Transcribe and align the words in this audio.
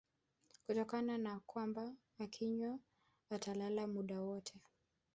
kutokana 0.65 1.17
na 1.23 1.31
kwamba 1.49 1.83
akinywa 2.23 2.71
atalala 3.35 3.83
muda 3.93 4.17
wote 4.27 4.57